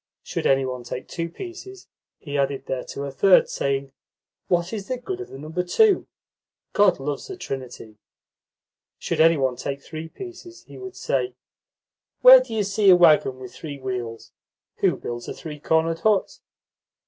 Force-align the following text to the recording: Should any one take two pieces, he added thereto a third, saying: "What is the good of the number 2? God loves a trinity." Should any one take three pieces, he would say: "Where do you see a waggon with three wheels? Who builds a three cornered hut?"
Should 0.23 0.47
any 0.47 0.65
one 0.65 0.81
take 0.81 1.07
two 1.07 1.29
pieces, 1.29 1.87
he 2.17 2.35
added 2.35 2.65
thereto 2.65 3.03
a 3.03 3.11
third, 3.11 3.47
saying: 3.47 3.91
"What 4.47 4.73
is 4.73 4.87
the 4.87 4.97
good 4.97 5.21
of 5.21 5.27
the 5.29 5.37
number 5.37 5.61
2? 5.63 6.07
God 6.73 6.99
loves 6.99 7.29
a 7.29 7.37
trinity." 7.37 7.99
Should 8.97 9.21
any 9.21 9.37
one 9.37 9.57
take 9.57 9.79
three 9.83 10.09
pieces, 10.09 10.63
he 10.63 10.79
would 10.79 10.95
say: 10.95 11.35
"Where 12.21 12.39
do 12.41 12.51
you 12.51 12.63
see 12.63 12.89
a 12.89 12.95
waggon 12.95 13.37
with 13.37 13.53
three 13.53 13.77
wheels? 13.77 14.31
Who 14.77 14.97
builds 14.97 15.27
a 15.27 15.35
three 15.35 15.59
cornered 15.59 15.99
hut?" 15.99 16.39